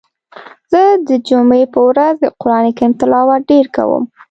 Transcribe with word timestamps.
زه 0.71 0.81
د 1.07 1.09
جمعی 1.27 1.63
په 1.73 1.79
ورځ 1.87 2.13
د 2.21 2.25
قرآن 2.41 2.65
کریم 2.77 2.93
تلاوت 2.99 3.41
ډیر 3.51 3.65
کوم. 3.75 4.03